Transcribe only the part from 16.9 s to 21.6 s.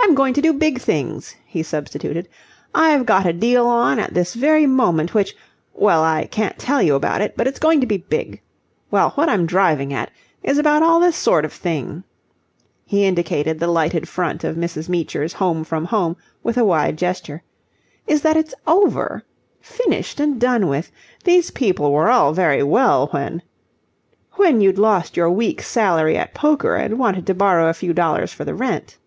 gesture "is that it's over. Finished and done with. These